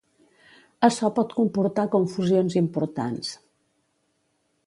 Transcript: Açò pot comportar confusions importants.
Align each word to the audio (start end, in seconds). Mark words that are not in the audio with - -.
Açò 0.87 1.09
pot 1.19 1.35
comportar 1.41 1.85
confusions 1.97 2.57
importants. 2.63 3.31